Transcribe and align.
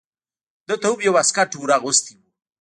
ده 0.67 0.75
ته 0.81 0.87
هم 0.91 0.99
یو 1.05 1.13
واسکټ 1.15 1.51
ور 1.55 1.71
اغوستی 1.77 2.13
و. 2.17 2.21